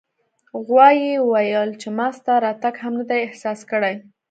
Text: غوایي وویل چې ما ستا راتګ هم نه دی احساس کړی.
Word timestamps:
غوایي 0.65 1.11
وویل 1.19 1.69
چې 1.81 1.87
ما 1.97 2.07
ستا 2.17 2.33
راتګ 2.45 2.75
هم 2.83 2.93
نه 2.99 3.05
دی 3.09 3.19
احساس 3.27 3.59
کړی. 3.71 3.93